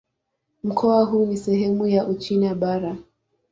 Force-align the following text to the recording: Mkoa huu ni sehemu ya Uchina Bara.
Mkoa 0.63 1.03
huu 1.05 1.25
ni 1.25 1.37
sehemu 1.37 1.87
ya 1.87 2.07
Uchina 2.07 2.55
Bara. 2.55 2.95